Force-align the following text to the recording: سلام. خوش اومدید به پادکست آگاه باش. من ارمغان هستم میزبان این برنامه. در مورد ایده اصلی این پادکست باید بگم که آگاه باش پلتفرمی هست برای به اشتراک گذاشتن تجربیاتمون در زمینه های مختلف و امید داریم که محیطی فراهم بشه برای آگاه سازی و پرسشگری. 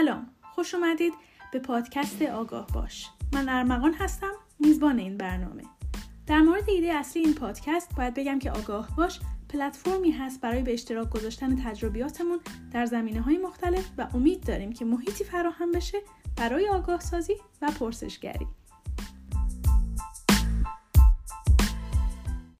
سلام. 0.00 0.26
خوش 0.54 0.74
اومدید 0.74 1.12
به 1.52 1.58
پادکست 1.58 2.22
آگاه 2.22 2.66
باش. 2.74 3.08
من 3.32 3.48
ارمغان 3.48 3.94
هستم 3.94 4.32
میزبان 4.58 4.98
این 4.98 5.16
برنامه. 5.16 5.62
در 6.26 6.40
مورد 6.40 6.70
ایده 6.70 6.92
اصلی 6.92 7.22
این 7.22 7.34
پادکست 7.34 7.96
باید 7.96 8.14
بگم 8.14 8.38
که 8.38 8.50
آگاه 8.50 8.88
باش 8.96 9.20
پلتفرمی 9.48 10.10
هست 10.10 10.40
برای 10.40 10.62
به 10.62 10.72
اشتراک 10.72 11.10
گذاشتن 11.10 11.56
تجربیاتمون 11.64 12.40
در 12.72 12.86
زمینه 12.86 13.20
های 13.20 13.38
مختلف 13.38 13.90
و 13.98 14.08
امید 14.14 14.46
داریم 14.46 14.72
که 14.72 14.84
محیطی 14.84 15.24
فراهم 15.24 15.72
بشه 15.72 15.98
برای 16.36 16.68
آگاه 16.68 17.00
سازی 17.00 17.34
و 17.62 17.70
پرسشگری. 17.80 18.46